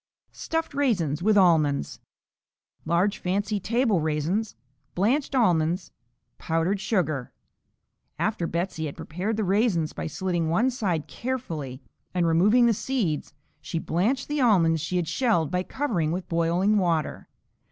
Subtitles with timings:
[0.31, 1.99] Stuffed Raisins with Almonds
[2.85, 4.55] Large fancy table raisins.
[4.95, 5.91] Blanched almonds.
[6.39, 7.31] Powdered sugar.
[8.17, 11.83] After Betsey had prepared the raisins by slitting one side carefully
[12.15, 16.79] and removing the seeds, she blanched the almonds she had shelled by covering with boiling
[16.79, 17.27] water.